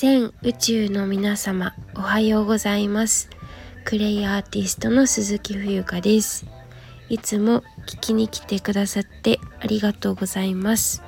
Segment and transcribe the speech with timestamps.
[0.00, 3.30] 全宇宙の皆様おはようございます。
[3.84, 6.46] クレイアーティストの鈴木冬香です。
[7.08, 11.02] いつも聞きに来てくださってありがとうございます。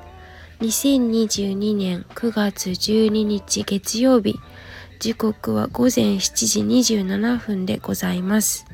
[0.59, 4.35] 2022年9月12日月曜日
[4.99, 8.65] 時刻は午前7時27分でございます。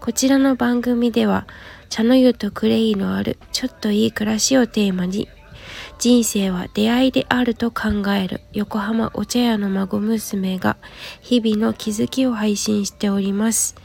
[0.00, 1.46] こちらの番組では
[1.88, 5.30] 茶の湯とクレイのあるちょっといい暮らしをテーマに
[6.02, 10.76] 人生は出会いであると考える横浜お茶屋の孫娘が
[11.20, 13.76] 日々の気づきを配信しております。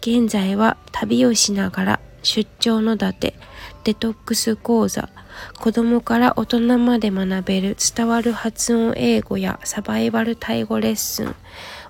[0.00, 3.36] 現在は旅をしながら出張のだて、
[3.84, 5.10] デトックス講座、
[5.60, 11.36] 子供から大人まで学べる伝わる発音英語やサバイバルタイ語レッスン、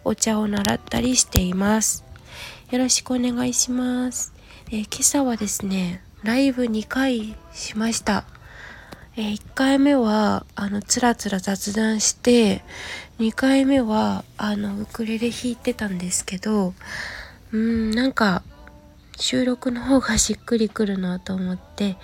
[0.05, 2.05] お茶を習ったりしています。
[2.70, 4.34] よろしくお願いします。
[4.70, 8.27] えー、今朝はですね、ライブ2回しました。
[9.16, 12.62] えー、1回目はあのつらつら雑談して
[13.19, 16.75] 2回目はあのウクレレ弾いてたんですけど
[17.52, 18.42] うんなんか
[19.19, 21.97] 収録の方がしっくりくるなと思って、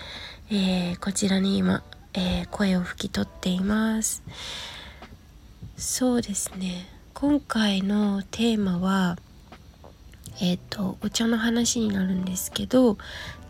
[0.51, 1.83] えー、こちらに今、
[2.13, 4.23] えー、声を吹き取っています。
[5.79, 6.87] そうですね。
[7.15, 9.17] 今回のテーマは
[10.43, 12.99] えっ、ー、とお茶の話になるんですけど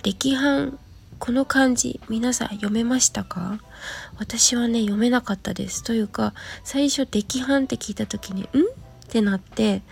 [0.04, 0.78] 歴版
[1.18, 3.58] この漢字皆さん読めましたか？
[4.18, 9.82] 私はね読めなかったですというか最初「溺犯」って聞いた時に「ん?」ってなって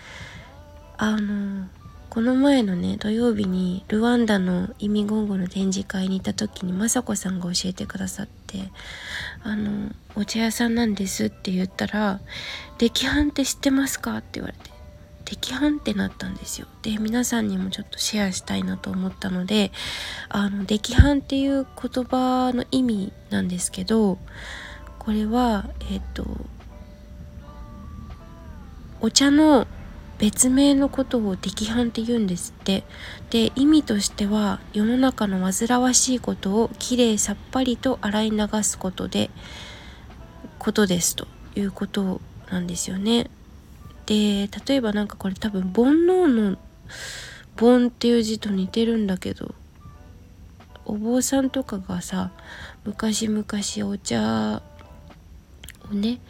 [0.96, 1.66] あの
[2.10, 8.70] この前のね土曜日にルワンダの意味言語の展示会に行った時に雅子さんが教えてくださって
[9.42, 12.20] 「あのお茶屋さんなんです」って言ったら
[12.78, 14.73] 「溺犯って知ってますか?」って言われて
[15.24, 16.66] 適反ってなったんですよ。
[16.82, 19.72] で皆さんにもちょっとシェアしたいなと思ったので
[20.28, 24.18] あの溺犯っていう言葉の意味なんですけど
[24.98, 26.26] これはえっ、と
[29.00, 29.66] お茶の
[30.18, 32.84] 別名のことを溺犯って言うんですって
[33.30, 39.30] で意味としては世の中の煩わしいことをきれいさっぱりと洗い流すことで
[40.58, 41.26] ことですと
[41.56, 42.20] いうこと
[42.50, 43.28] なんですよね。
[44.06, 45.72] で例えばなんかこれ多分煩
[46.06, 46.58] 悩の
[47.56, 49.54] 「煩」っていう字と似てるんだけど
[50.84, 52.30] お坊さんとかがさ
[52.84, 53.44] 昔々
[53.88, 54.62] お茶
[55.90, 56.20] をね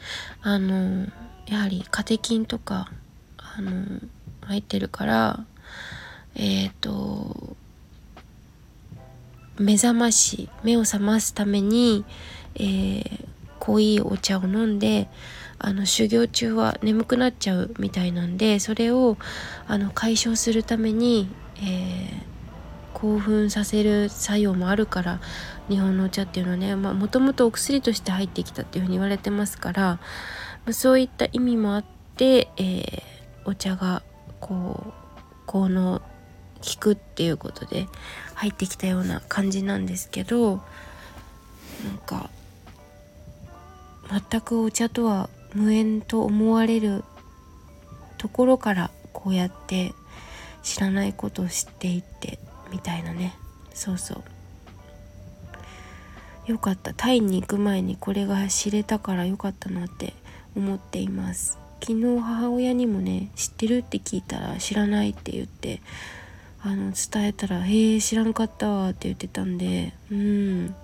[0.42, 1.06] あの
[1.46, 2.90] やはりカテキンとか
[3.36, 4.00] あの
[4.42, 5.44] 入ってるから
[6.34, 7.56] えっ、ー、と
[9.58, 12.04] 目覚まし目を覚ますために、
[12.54, 13.26] えー、
[13.58, 15.08] 濃いお茶を飲んで
[15.58, 19.16] あの修行中は眠くなっちゃうみたいなんでそれを
[19.66, 22.22] あの解消するために、えー、
[22.92, 25.20] 興奮させる作用もあるから
[25.68, 29.98] 日本のお茶っていうのはねもともとお薬として入ってきたっていうふうに言われてますから、
[30.66, 31.84] まそういった意味もあっ
[32.16, 33.02] て、えー、
[33.44, 34.02] お茶が
[34.40, 34.92] こう
[35.46, 36.02] 効能
[36.64, 37.86] 効くっていうことで
[38.34, 40.62] 入ってきたような感じなんですけど
[41.84, 42.30] なんか
[44.30, 47.04] 全くお茶とは無縁と思われる
[48.18, 49.94] ところからこうやって
[50.62, 52.38] 知らないことを知っていって
[52.72, 53.36] みたいなね。
[53.72, 54.22] そうそ
[56.46, 56.50] う。
[56.50, 56.92] よかった。
[56.92, 60.12] タイに行く前にこれが知れたからよかったなって
[60.56, 61.58] 思っています。
[61.80, 65.82] 昨日母親にもね知ってるって聞いたら知らないって言って
[66.62, 70.74] あの伝えたら「へえ知らんかったわ」って言ってたんでうん。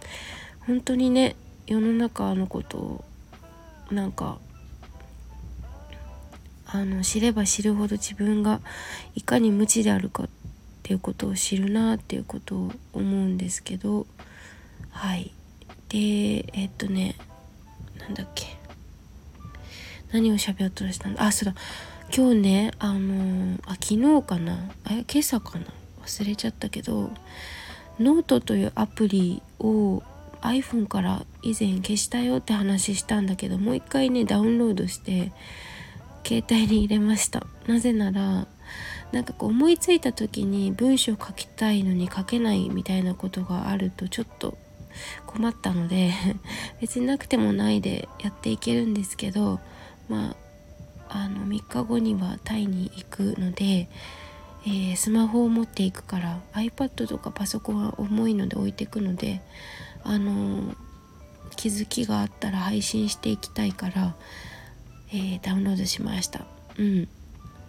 [0.66, 3.04] 本当にね世の中のことを
[3.91, 4.38] なんか
[6.72, 8.60] あの知れば知るほど自分が
[9.14, 10.28] いかに無知であるかっ
[10.82, 14.06] ていうことを知るなっていうことを思うんですけど。
[14.91, 15.32] はい。
[15.88, 15.98] で
[16.53, 17.16] えっとね
[17.98, 18.56] なんだっけ。
[20.12, 21.22] 何を喋ろうとしたんだ？
[21.25, 21.54] あそうだ。
[22.14, 24.70] 今日ねあのあ昨日かな？
[24.91, 25.66] え今朝かな？
[26.04, 27.10] 忘れちゃったけど
[28.00, 30.02] ノートというアプリを
[30.41, 35.31] iPhone から以前消したよって話したんだけどもう一回ねダウンロードして
[36.25, 37.46] 携帯に入れました。
[37.67, 38.46] なぜなら
[39.12, 44.56] なんかこう思いついた時に文章書きたいのに書けないみたいなことがあるとちょっと
[45.26, 46.12] 困ったので
[46.81, 49.61] 別になくてもないでやっていけるんですけど
[50.08, 50.37] ま
[51.08, 53.88] ああの3日後にはタイに行くので、
[54.64, 59.43] えー、スマホを持っていくから iPad とかパソコンは重いので置いていくので
[60.05, 60.76] あの
[61.56, 64.14] 気づきがあったら配信していきたいから
[65.12, 66.44] えー、ダウンロードしました。
[66.78, 67.08] うん。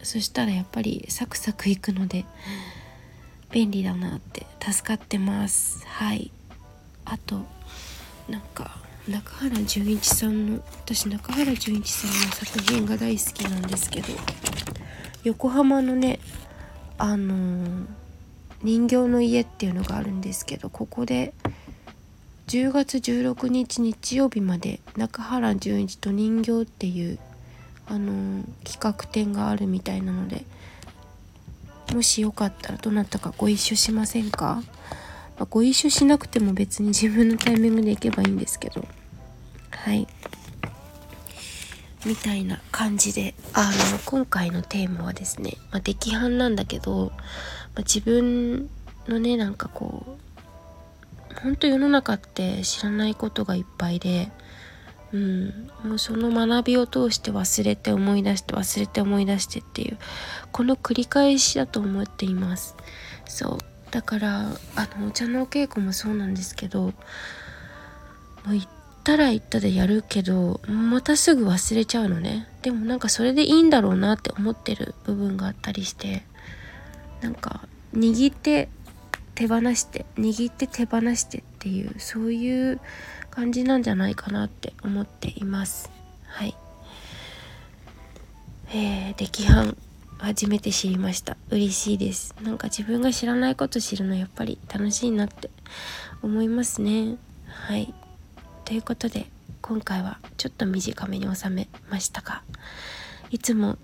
[0.04, 2.26] そしたらやっぱりサクサクいくので
[3.52, 5.86] 便利だなって助かってます。
[5.88, 6.32] はい。
[7.06, 7.42] あと
[8.30, 8.78] なんか
[9.08, 14.08] 中原純一さんの私中原純一さんの作品が大好きなんですけど
[15.24, 16.20] 横浜のね
[16.98, 17.86] あのー、
[18.62, 21.34] 人形の家っていうのがあるんですけどここで
[22.48, 27.18] 10月16日日曜日まで中原純一と人形っていう
[27.92, 30.46] あの、企画展があるみたいなので
[31.94, 34.64] もしよかったらどなたかご一緒しませんか？
[35.38, 38.88] まあ、ご一緒しなくても別に自分のタイミングで行けばいいんですけど。
[39.72, 40.08] はい。
[42.06, 47.18] みたいな感じであの今回のテーマはですね、まあ、出来犯なんだけど、ま
[47.76, 48.70] あ、自分
[49.08, 50.18] のねなんかこ
[51.32, 54.32] うほんと世の中って知らないことがいっぱいで
[55.14, 59.98] うん、もうその学びを通して忘れて思い出して忘れて思い出してっていう
[60.52, 62.76] この繰り返しだと思っています。
[63.26, 63.58] そう。
[63.92, 64.40] だから
[64.76, 66.94] あのお茶のお稽古もそうなんですけども
[68.52, 68.68] う行っ
[69.04, 72.48] たら行ったでやるけどまたすぐ忘れちゃうのね。
[72.62, 76.24] でもなんかそれでいいんだろうなって思ってる部分があったりして
[77.22, 78.70] なんか握って
[79.36, 82.82] 手放して握って手放してっていうそういう
[83.30, 85.92] 感じなんじゃないかなって思っています。
[86.26, 86.56] はい。
[88.74, 89.78] えー、出来犯
[90.18, 91.38] 初めて知りました。
[91.52, 92.34] 嬉しいです。
[92.42, 95.52] なんか自分が知らないこと知るのやっぱり楽しいなって
[96.24, 97.18] 思いますね。
[97.46, 97.94] はい。
[98.66, 99.28] ということで
[99.62, 102.42] 今回はちょっと短めに収めましたが
[103.30, 103.78] いつも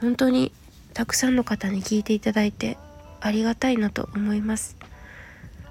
[0.00, 0.52] 本当に
[0.94, 2.78] たくさんの方に聞いていただいて
[3.20, 4.76] ありがたいなと思います。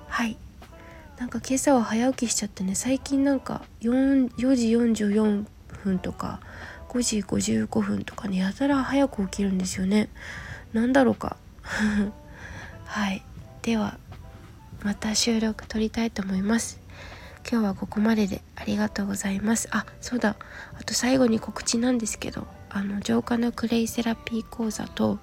[0.07, 0.37] はい。
[1.19, 5.45] なんか今朝は早起きしちゃってね最近なんか 4, 4時44
[5.83, 6.39] 分とか
[6.87, 10.09] 5時55分とかねやたら早く起きるんですよね。
[10.71, 11.35] 何だろうか。
[12.85, 13.21] はい。
[13.61, 13.97] では
[14.81, 16.79] また収録撮りたいと思います。
[17.51, 19.67] 今日はここまででありがとうございます。
[19.71, 20.37] あそうだ。
[20.79, 25.19] あと最後に告知なんですけどあの浄化のクレイセラピー講座と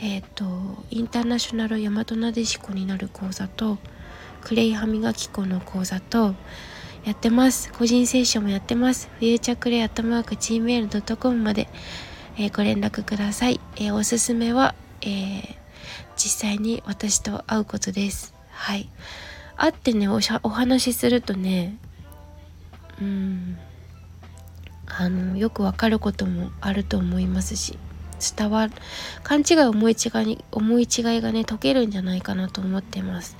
[0.00, 3.78] えっ、ー、とインターナショナル大和なでしこになる講座と
[4.42, 6.34] クレイ歯磨き粉の講座と
[7.04, 7.72] やってます。
[7.72, 9.08] 個人セッションもやってます。
[9.18, 11.68] フューチャークレイアットマーク gmail.com まで、
[12.36, 13.60] えー、ご連絡ください。
[13.76, 15.56] えー、おすすめは、えー、
[16.16, 18.34] 実際に私と会うことです。
[18.50, 18.88] はい。
[19.56, 21.78] 会ってねおしゃ、お話しするとね、
[23.00, 23.58] うん、
[24.86, 27.78] あの、よくわかることもあると思いますし、
[28.36, 28.72] 伝わる、
[29.22, 33.36] 勘違い思い違い思い違いがね、解けるんじゃないかなと思ってます。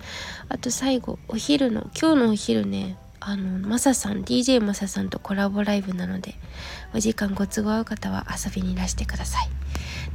[0.49, 6.37] あと最後、お昼の、今日のお昼ね、あのマサさん DJ マサさんとコラボライブなので
[6.95, 9.49] お時間ご都合合う方は遊びにいらしてください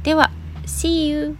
[0.02, 0.32] では
[0.66, 1.36] See you!